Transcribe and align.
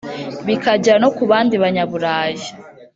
bikagera 0.47 0.97
no 1.03 1.09
ku 1.15 1.23
bandi 1.31 1.55
Banyaburayi 1.63 2.45